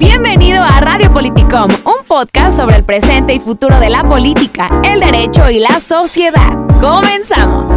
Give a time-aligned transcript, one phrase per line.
[0.00, 4.98] Bienvenido a Radio Politicom, un podcast sobre el presente y futuro de la política, el
[4.98, 6.56] derecho y la sociedad.
[6.80, 7.70] Comenzamos.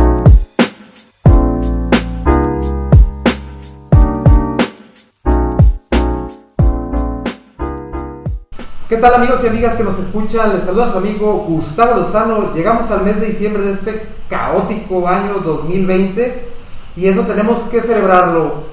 [8.88, 10.56] ¿Qué tal amigos y amigas que nos escuchan?
[10.56, 12.54] Les saluda su amigo Gustavo Lozano.
[12.54, 16.48] Llegamos al mes de diciembre de este caótico año 2020
[16.96, 18.64] y eso tenemos que celebrarlo.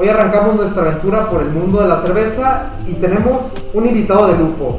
[0.00, 3.42] Hoy arrancamos nuestra aventura por el mundo de la cerveza y tenemos
[3.74, 4.78] un invitado de lujo,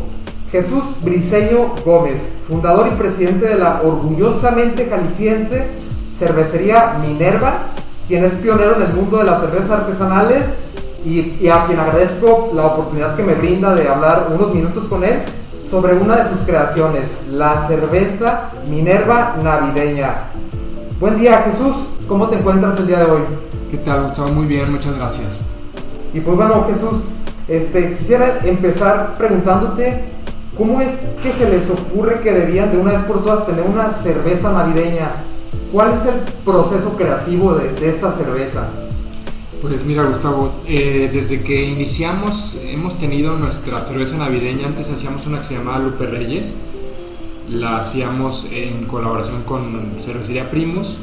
[0.49, 5.67] Jesús Briseño Gómez, fundador y presidente de la orgullosamente jalisciense
[6.17, 7.63] cervecería Minerva,
[8.07, 10.43] quien es pionero en el mundo de las cervezas artesanales
[11.03, 15.19] y, a quien agradezco la oportunidad que me brinda de hablar unos minutos con él
[15.69, 20.27] sobre una de sus creaciones, la cerveza Minerva navideña.
[20.97, 21.75] Buen día Jesús,
[22.07, 23.48] ¿cómo te encuentras el día de hoy?
[23.69, 24.29] ¿Qué tal Gustavo?
[24.29, 25.41] Muy bien, muchas gracias.
[26.11, 27.03] Y pues bueno Jesús,
[27.47, 30.05] este, quisiera empezar preguntándote
[30.57, 33.91] cómo es que se les ocurre que debían de una vez por todas tener una
[33.91, 35.11] cerveza navideña.
[35.71, 38.67] ¿Cuál es el proceso creativo de, de esta cerveza?
[39.61, 45.39] Pues mira Gustavo, eh, desde que iniciamos hemos tenido nuestra cerveza navideña, antes hacíamos una
[45.39, 46.55] que se llamaba Lupe Reyes,
[47.47, 50.97] la hacíamos en colaboración con Cervecería Primus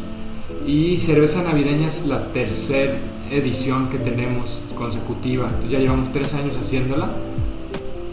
[0.67, 2.95] y cerveza navideña es la tercera
[3.31, 7.09] edición que tenemos consecutiva, ya llevamos tres años haciéndola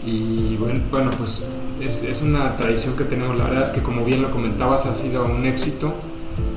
[0.06, 1.48] y bueno, bueno pues
[1.80, 4.94] es, es una tradición que tenemos, la verdad es que como bien lo comentabas ha
[4.94, 5.94] sido un éxito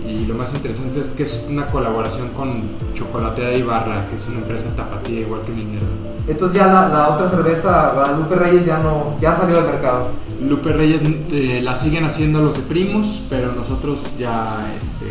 [0.08, 2.61] y lo más interesante es que es una colaboración con
[2.94, 5.86] Chocolatea de Ibarra, que es una empresa tapatía igual que Minera.
[6.28, 10.08] Entonces ya la, otra cerveza, Lupe Reyes, ya no ya salió al mercado.
[10.42, 11.02] Lupe Reyes
[11.32, 15.06] eh, la siguen haciendo los de primos, pero nosotros ya este,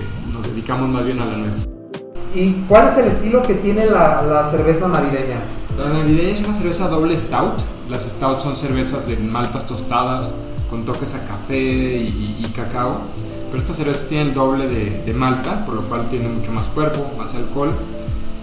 [0.74, 1.72] más bien a la nuestra.
[2.34, 5.40] ¿Y cuál es el estilo que tiene la, cerveza navideña?
[5.78, 7.62] La navideña es una cerveza doble stout.
[7.88, 10.34] Las stouts son cervezas de maltas tostadas
[10.68, 13.00] con toques a café y cacao
[13.50, 17.10] pero esta cerveza tiene el doble de, malta, por lo cual tiene mucho más cuerpo,
[17.16, 17.70] más alcohol.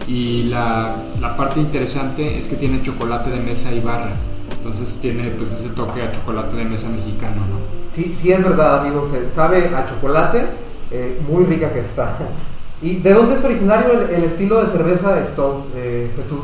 [0.07, 4.11] Y la, la, parte interesante es que tiene chocolate de mesa y barra.
[4.51, 7.59] Entonces tiene pues ese toque a chocolate de mesa mexicano, ¿no?
[7.91, 9.09] Sí, sí es verdad, amigos.
[9.34, 10.45] Sabe a chocolate,
[10.93, 12.17] eh, muy rica que está.
[12.81, 16.41] ¿Y de dónde es originario el, estilo de cerveza Stout, eh, Jesús?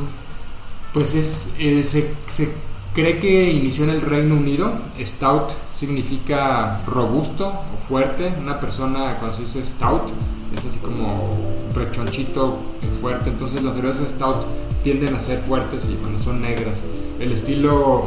[0.94, 2.50] Pues es, eh, se, se
[2.94, 4.72] cree que inició en el Reino Unido.
[5.00, 8.34] Stout significa robusto o fuerte.
[8.40, 10.10] Una persona cuando se dice stout
[10.56, 11.30] es así como
[11.74, 13.30] rechonchito y fuerte.
[13.30, 14.46] Entonces las cervezas stout
[14.84, 16.84] tienden a ser fuertes y cuando son negras.
[17.20, 18.06] El estilo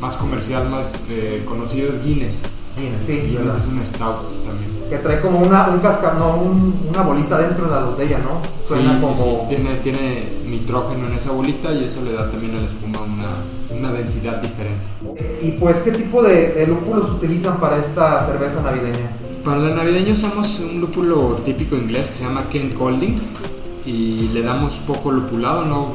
[0.00, 2.42] más comercial, más eh, conocido es Guinness.
[2.76, 3.12] Guinness, sí.
[3.12, 4.65] Guinness es un stout también.
[4.88, 6.36] Que trae como una, un casca, no,
[6.88, 8.40] una bolita dentro de la botella, ¿no?
[8.64, 12.60] sí, sí, sí, Tiene, tiene nitrógeno en esa bolita y eso le da también a
[12.60, 14.86] la espuma una, una densidad diferente.
[15.42, 19.10] ¿Y pues qué tipo de, lúpulos utilizan para esta cerveza navideña?
[19.44, 23.16] Para la navideña usamos un lúpulo típico inglés que se llama Kent Golding
[23.84, 25.92] y le damos poco lupulado, no,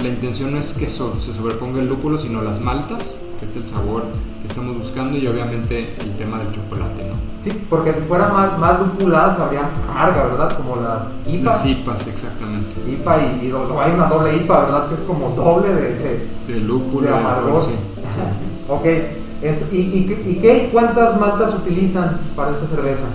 [0.00, 3.66] la intención no es que se sobreponga el lúpulo, sino las maltas, que es el
[3.66, 4.04] sabor
[4.40, 7.16] que estamos buscando y obviamente el tema del chocolate, ¿no?
[7.42, 10.56] Sí, porque si fuera más, más lupulada sabría amarga, ¿verdad?
[10.56, 11.50] Como las IPA.
[11.50, 12.80] Las IPAs, exactamente.
[12.88, 14.88] IPA y, y hay una doble IPA, ¿verdad?
[14.88, 17.08] Que es como doble de, de, lúpulo.
[17.08, 17.64] De amargor.
[17.64, 17.72] Sí.
[18.68, 18.84] ok,
[19.72, 23.06] ¿Y, y, y qué, cuántas maltas utilizan para esta cerveza?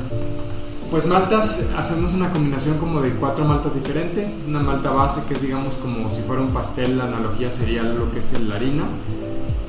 [0.92, 4.28] Pues maltas, hacemos una combinación como de cuatro maltas diferentes.
[4.46, 8.12] Una malta base que es digamos como si fuera un pastel, la analogía sería lo
[8.12, 8.84] que es el harina.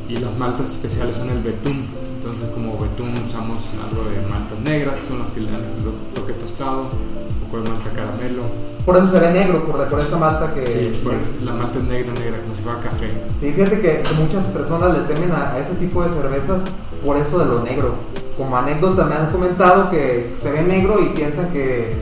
[0.09, 1.85] Y las maltas especiales son el betún.
[2.17, 5.81] Entonces como betún usamos algo de maltas negras, que son las que le dan este
[6.15, 8.43] toque tostado, un poco de malta caramelo.
[8.85, 10.71] Por eso se ve negro, por, por esta malta que...
[10.71, 13.11] Sí, pues la malta es negra, negra, como si fuera café.
[13.39, 16.63] Sí, fíjate que muchas personas le temen a ese tipo de cervezas
[17.05, 17.95] por eso de lo negro
[18.39, 21.97] como anécdota me han comentado que se ve negro y piensan que,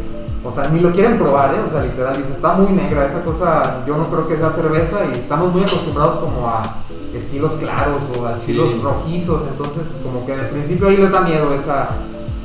[0.45, 1.59] o sea, ni lo quieren probar, ¿eh?
[1.65, 4.99] O sea, literal, dice, está muy negra esa cosa, yo no creo que sea cerveza
[5.11, 6.77] y estamos muy acostumbrados como a
[7.27, 11.53] estilos claros o a estilos rojizos, entonces como que de principio ahí les da miedo
[11.55, 11.91] esa,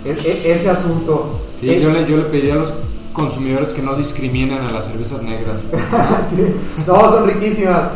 [0.03, 1.39] e, e, ese asunto.
[1.59, 2.73] Sí, eh, yo, le, yo le pedí a los
[3.13, 5.67] consumidores que no discriminen a las cervezas negras.
[6.29, 6.45] sí,
[6.87, 7.91] no, son riquísimas.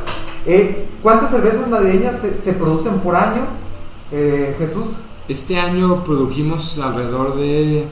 [0.45, 3.43] Eh, ¿Cuántas cervezas navideñas se, producen por año,
[4.11, 4.89] eh, Jesús?
[5.27, 7.87] Este año produjimos alrededor de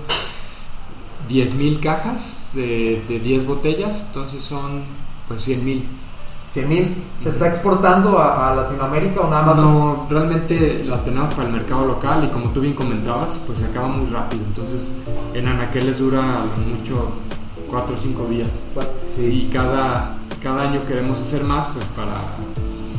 [1.29, 4.83] 10.000 cajas de, de, 10 botellas, entonces son
[5.27, 5.83] pues 100.000.
[6.53, 6.95] 100.000.
[7.23, 9.57] ¿Se está exportando a, Latinoamérica o nada más?
[9.57, 13.65] No, realmente las tenemos para el mercado local y como tú bien comentabas, pues se
[13.65, 14.43] acaba muy rápido.
[14.45, 14.93] Entonces
[15.33, 17.11] en Anaquel les dura mucho
[17.69, 18.61] 4 o 5 días.
[19.17, 22.21] Y cada, cada año queremos hacer más pues para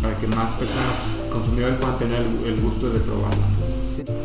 [0.04, 3.46] para que más personas consumidores puedan tener el, el gusto de probarla.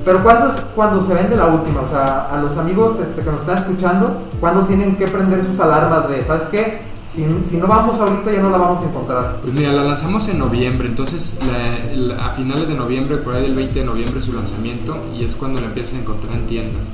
[0.04, 1.82] Pero ¿cuándo cuando se vende la última?
[1.82, 5.58] O sea, a los amigos este, que nos están escuchando, ¿cuándo tienen que prender sus
[5.60, 6.89] alarmas de, ¿sabes qué?
[7.14, 9.40] Si, si no vamos ahorita ya no la vamos a encontrar.
[9.42, 13.42] Pues mira, la lanzamos en noviembre, entonces la- la- a finales de noviembre, por ahí
[13.42, 16.90] del 20 de noviembre su lanzamiento y es cuando la empiezas a encontrar en tiendas.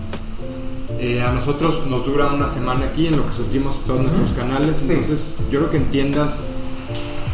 [0.99, 4.77] Eh, a nosotros nos dura una semana aquí en lo que surtimos todos nuestros canales,
[4.77, 4.87] Sí.
[4.91, 6.39] entonces yo creo que en tiendas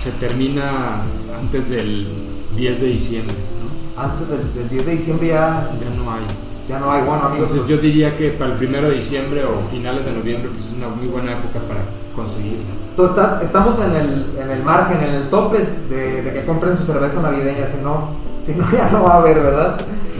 [0.01, 1.01] se termina
[1.39, 2.07] antes del
[2.55, 4.01] 10 de diciembre, ¿no?
[4.01, 6.21] Antes del, del 10 de diciembre ya, ya no hay.
[6.69, 7.01] Ya no hay.
[7.03, 10.49] Bueno, amigos, Entonces yo diría que para el 1 de diciembre o finales de noviembre
[10.53, 11.81] pues es una muy buena época para
[12.15, 12.73] conseguirla.
[12.91, 15.59] Entonces, está- estamos en el, en el margen, en el tope
[15.89, 18.09] de, de que compren su cerveza navideña, si no,
[18.45, 19.77] si no ya no va a haber, ¿verdad?
[20.09, 20.19] Sí.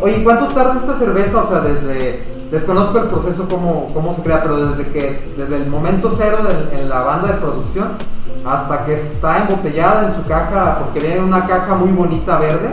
[0.00, 1.42] Oye, ¿cuánto tarda esta cerveza?
[1.42, 5.66] O sea, desde, desconozco el proceso, cómo, cómo se crea, pero desde que, desde el
[5.68, 7.88] momento cero del- en la banda de producción
[8.44, 12.68] hasta que está embotellada en su caja, porque viene en una caja muy bonita verde,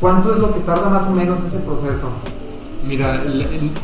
[0.00, 2.08] ¿cuánto es lo que tarda más o menos ese proceso?
[2.88, 3.22] Mira,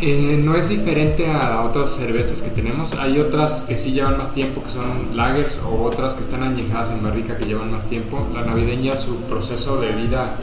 [0.00, 2.94] eh, no es diferente a otras cervezas que tenemos.
[2.94, 6.90] Hay otras que sí llevan más tiempo, que son lagers, o otras que están añejadas
[6.90, 8.26] en barrica que llevan más tiempo.
[8.32, 10.36] La navideña, su proceso de vida,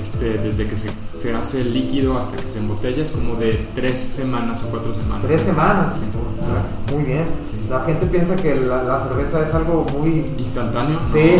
[0.00, 3.98] este, desde que se, se hace líquido hasta que se embotella, es como de tres
[3.98, 5.26] semanas o cuatro semanas.
[5.26, 5.96] Tres semanas.
[5.96, 6.94] Sí.
[6.94, 7.26] Muy bien.
[7.44, 7.56] Sí.
[7.68, 10.34] La gente piensa que la, la cerveza es algo muy...
[10.38, 11.00] Instantáneo.
[11.00, 11.06] ¿no?
[11.06, 11.36] Sí.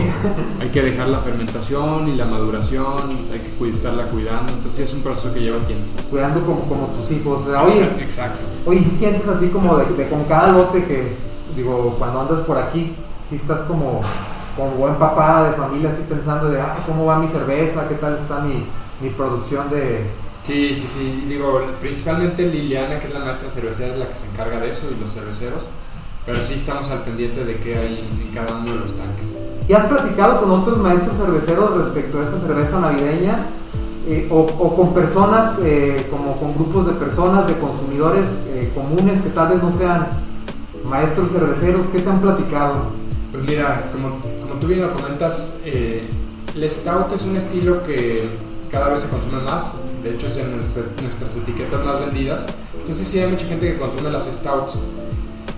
[0.60, 4.52] Hay que dejar la fermentación y la maduración, hay que estarla cuidando.
[4.52, 5.84] Entonces es un proceso que lleva tiempo.
[6.10, 7.42] cuidando como, como tus hijos.
[7.46, 8.44] O sea, Oye, Exacto.
[8.66, 11.16] Oye, ¿sí sientes así como de, de con cada lote que,
[11.56, 12.94] digo, cuando andas por aquí,
[13.28, 14.02] si estás como,
[14.56, 17.88] como buen papá de familia, así pensando de, ah, ¿cómo va mi cerveza?
[17.88, 18.64] ¿Qué tal está mi,
[19.00, 20.06] mi producción de...?
[20.43, 21.25] Sí, sí, sí.
[21.29, 24.87] Digo, principalmente Liliana, que es la maestra cervecera, es la que se encarga de eso
[24.91, 25.67] y los cerveceros.
[26.26, 29.26] Pero sí estamos al pendiente de qué hay en cada uno de los tanques.
[29.69, 33.46] ¿Y has platicado con otros maestros cerveceros respecto a esta cerveza navideña?
[34.06, 39.20] Eh, o, o con personas, eh, como con grupos de personas, de consumidores eh, comunes
[39.23, 40.08] que tal vez no sean
[40.85, 42.93] maestros cerveceros, ¿qué te han platicado?
[43.31, 46.08] Pues mira, como, como tú bien lo comentas, eh,
[46.54, 48.28] el stout es un estilo que
[48.70, 49.72] cada vez se consume más.
[50.02, 52.46] De hecho, es de nuestra- nuestras etiquetas más vendidas.
[52.80, 54.78] Entonces sí hay mucha gente que consume las stouts.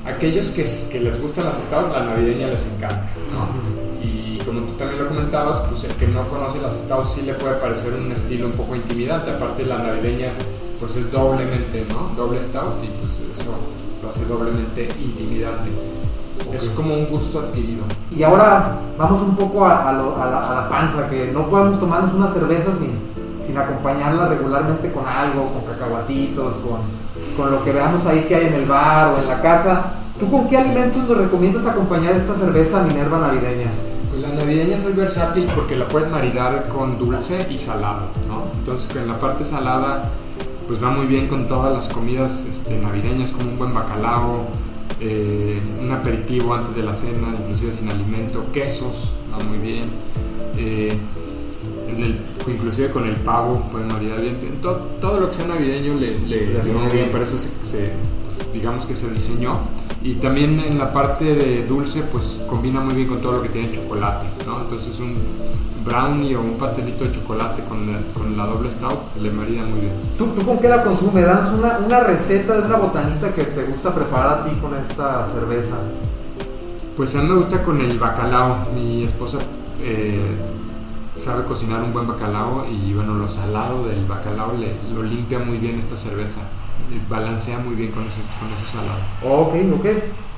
[0.04, 3.08] Aquellos que, que les gustan las stouts, la navideña les encanta.
[3.32, 3.46] ¿no?
[4.04, 7.34] Y como tú también lo comentabas, pues el que no conoce las stouts sí le
[7.34, 9.31] puede parecer un estilo un poco intimidante.
[9.31, 10.31] Aparte la navideña
[10.81, 12.10] pues es doblemente, ¿no?
[12.16, 13.54] Doble stout y pues eso
[14.02, 15.70] lo hace doblemente intimidante.
[16.55, 17.84] Es como un gusto adquirido.
[18.14, 21.46] Y ahora vamos un poco a, a lo- a la, a la panza, que no
[21.49, 22.93] podemos tomarnos una cerveza sin,
[23.46, 26.81] sin acompañarla regularmente con algo, con cacahuatitos, con,
[27.37, 29.93] con lo que veamos ahí que hay en el bar o en la casa.
[30.20, 33.70] ¿Tú con qué alimentos nos recomiendas acompañar esta cerveza Minerva navideña?
[34.11, 38.43] Pues la navideña es muy versátil porque la puedes maridar con dulce y salado, ¿no?
[38.58, 40.05] Entonces en la parte salada
[40.69, 44.44] pues va muy bien con todas las comidas este, navideñas como un buen bacalao,
[45.04, 49.90] eh, un aperitivo antes de la cena, inclusive sin alimento, quesos, va muy bien.
[50.56, 50.96] eh,
[52.00, 54.39] el- inclusive con el pavo pueden maridar bien.
[54.43, 57.37] En to- todo lo que sea navideño le, le, Le viene muy bien, por eso
[57.39, 57.91] se, se,
[58.27, 59.61] pues, digamos que se diseñó.
[60.03, 63.49] Y también en la parte de dulce, pues combina muy bien con todo lo que
[63.50, 64.61] tiene chocolate, ¿no?
[64.62, 65.15] Entonces un
[65.85, 69.81] brownie o un pastelito de chocolate con la, con la doble stout le marida muy
[69.81, 69.93] bien.
[70.19, 71.25] ¿Tú, tú con qué la consumes?
[71.25, 75.26] Danos una, una receta de una botanita que te gusta preparar a ti con esta
[75.33, 75.75] cerveza.
[76.97, 78.59] Pues a mí me gusta con el bacalao.
[78.75, 79.38] Mi esposa
[79.83, 80.21] eh,
[81.16, 85.59] sabe cocinar un buen bacalao y bueno, lo salado del bacalao le, lo limpia muy
[85.59, 86.40] bien esta cerveza.
[87.09, 89.42] Balancea muy bien con ese, con ese salado.
[89.42, 89.87] Ok, ok.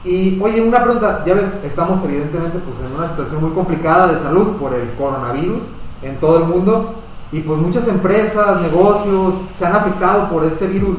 [0.05, 4.19] Y oye, una pregunta, ya ves, estamos evidentemente pues en una situación muy complicada de
[4.19, 5.63] salud por el coronavirus
[6.03, 6.95] en todo el mundo
[7.33, 10.99] y pues muchas empresas, negocios se han afectado por este virus.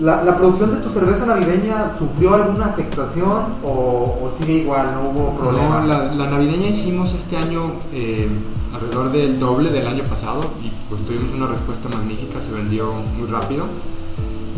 [0.00, 5.08] ¿La, la producción de tu cerveza navideña sufrió alguna afectación o, o sigue igual, no
[5.10, 5.80] hubo problema?
[5.80, 8.28] No, la, la navideña hicimos este año eh,
[8.74, 13.28] alrededor del doble del año pasado y pues tuvimos una respuesta magnífica, se vendió muy
[13.28, 13.66] rápido.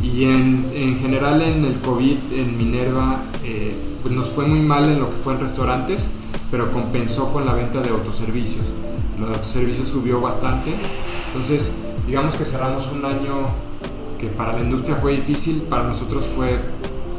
[0.03, 4.85] Y en, en general en el COVID en Minerva eh, pues nos fue muy mal
[4.85, 6.11] en lo que fue en restaurantes,
[6.51, 8.65] pero compensó con la venta de autoservicios.
[9.21, 10.75] Los autoservicios subió bastante,
[11.27, 11.77] entonces
[12.07, 13.49] digamos que cerramos un año
[14.19, 16.59] que para la industria fue difícil, para nosotros fue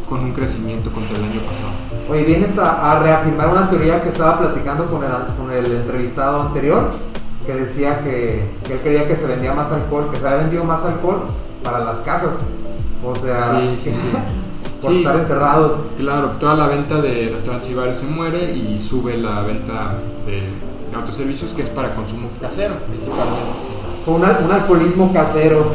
[0.10, 1.72] con un crecimiento contra el año pasado.
[2.10, 6.42] Oye, vienes a, a reafirmar una teoría que estaba platicando con el, con el entrevistado
[6.44, 6.92] anterior,
[7.46, 10.64] que decía que, que él creía que se vendía más alcohol, que se había vendido
[10.64, 11.24] más alcohol
[11.64, 12.36] para las casas.
[13.06, 14.08] O sea, Sí, sí, sí.
[14.82, 14.98] por Sí.
[15.00, 15.80] estar encerrados.
[15.98, 20.44] Claro, toda la venta de restaurantes y bares se muere y sube la venta de
[20.96, 23.42] autoservicios que es para consumo casero, principalmente.
[24.06, 25.66] Con un, un alcoholismo casero.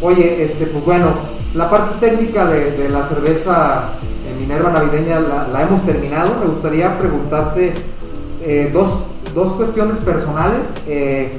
[0.00, 1.06] Oye, este, pues bueno,
[1.54, 3.90] la parte técnica de, la cerveza
[4.38, 6.36] Minerva navideña la, hemos terminado.
[6.40, 7.74] Me gustaría preguntarte
[8.42, 10.60] eh, dos, dos cuestiones personales.
[10.86, 11.32] eh,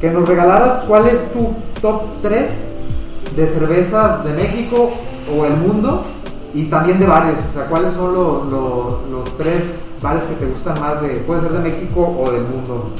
[0.00, 1.52] que nos regalaras cuál es tu
[1.82, 2.50] top 3
[3.34, 4.92] de cervezas de México
[5.36, 6.04] o el mundo
[6.54, 7.34] y también de bares.
[7.50, 9.64] O sea, cuáles son lo- los tres
[10.00, 12.90] bares que te gustan más de, puede ser de México o del mundo.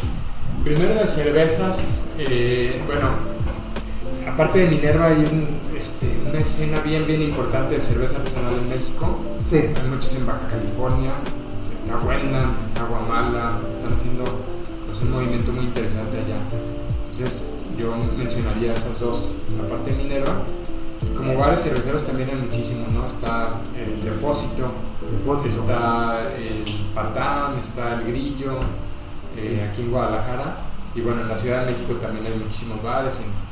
[0.65, 3.11] Primero de cervezas, eh, bueno,
[4.29, 8.69] aparte de Minerva hay un, este, una escena bien, bien importante de cerveza artesanal en
[8.69, 9.19] México.
[9.51, 9.57] Sí.
[9.57, 11.13] Hay muchas en Baja California,
[11.75, 14.25] está Wendland, está Guamala, están haciendo
[14.87, 16.39] pues, un movimiento muy interesante allá.
[17.11, 20.43] Entonces yo mencionaría esas dos, la parte de Minerva.
[21.01, 23.07] Y como bares cerveceros también hay muchísimos, ¿no?
[23.07, 24.73] Está el Depósito,
[25.11, 25.61] Depósito.
[25.61, 28.59] está el Patán, está el Grillo,
[29.37, 30.57] eh, aquí en Guadalajara.
[30.95, 33.48] Y bueno, en la Ciudad de México también hay muchísimos bares, en,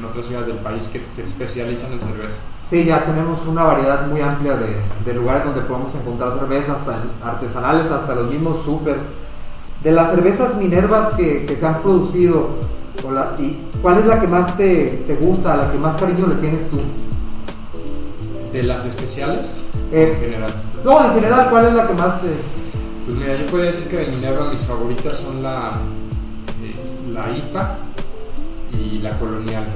[0.00, 2.36] en- otras ciudades del país que se especializan en cerveza.
[2.68, 7.02] Sí, ya tenemos una variedad muy amplia de, de lugares donde podemos encontrar cervezas, hasta
[7.24, 8.96] artesanales, hasta los mismos súper.
[9.82, 12.48] De las cervezas Minervas que, que se han producido,
[13.12, 16.34] la- y ¿cuál es la que más te, te gusta, la que más cariño le
[16.36, 16.78] tienes tú?
[18.52, 20.52] De las especiales, Eh, en general.
[20.84, 22.22] No, en general, ¿cuál es la que más...
[22.24, 22.36] eh,
[23.06, 25.72] Pues mira, yo podría decir que de Minerva mis favoritas son la,
[26.62, 27.76] eh, la IPA
[28.72, 29.66] y la Colonial.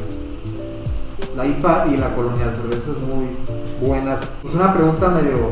[1.37, 3.26] La IPA y la colonial, cervezas muy
[3.80, 4.21] buenas.
[4.42, 5.50] Pues una pregunta medio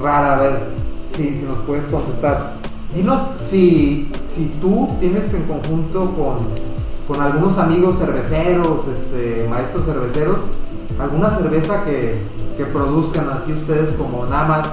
[0.00, 0.58] rara, a ver
[1.14, 2.54] si, si nos puedes contestar.
[2.94, 6.38] Dinos si, si tú tienes en conjunto con,
[7.08, 10.38] con algunos amigos cerveceros, este, maestros cerveceros,
[10.98, 12.18] alguna cerveza que,
[12.56, 14.66] que produzcan así ustedes como nada más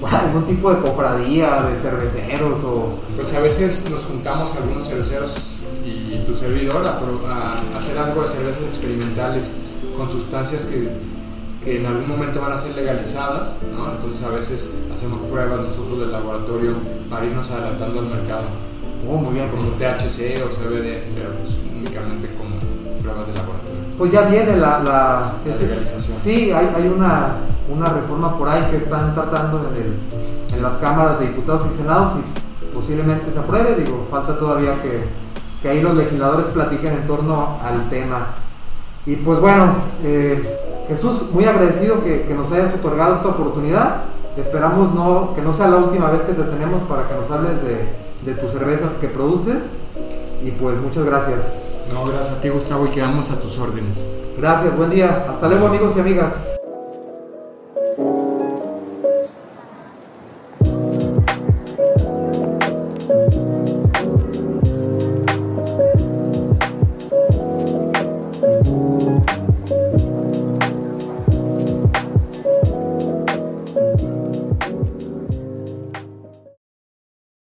[0.22, 2.98] algún tipo de cofradía de cerveceros o...
[3.16, 5.36] Pues a veces nos juntamos algunos cerveceros
[5.84, 9.44] y tu servidor a, a hacer algo de cervezas experimentales
[9.98, 10.88] con sustancias que,
[11.64, 13.90] que en algún momento van a ser legalizadas, ¿no?
[13.92, 16.74] Entonces a veces hacemos pruebas nosotros del laboratorio
[17.10, 18.44] para irnos adelantando al mercado,
[19.08, 22.56] Oh, muy bien, como THC o CBD, pero pues únicamente como
[23.00, 23.78] pruebas de laboratorio.
[23.96, 26.16] Pues ya viene la, la, La ese- legalización.
[26.18, 27.36] Sí, hay, hay una,
[27.72, 31.76] una reforma por ahí que están tratando en, el- en las cámaras de diputados y
[31.76, 33.76] senados y posiblemente se apruebe.
[33.76, 35.04] Digo, falta todavía que,
[35.62, 38.26] que ahí los legisladores platiquen en torno al tema.
[39.08, 39.72] Y pues bueno,
[40.04, 44.02] eh, Jesús, muy agradecido que, que nos hayas otorgado esta oportunidad.
[44.36, 47.62] Esperamos no, que no sea la última vez que te tenemos para que nos hables
[47.62, 47.88] de,
[48.30, 49.64] de tus cervezas que produces.
[50.44, 51.38] Y pues muchas gracias.
[51.90, 54.04] No, gracias a ti Gustavo y quedamos a tus órdenes.
[54.36, 55.24] Gracias, buen día.
[55.26, 56.57] Hasta luego amigos y amigas.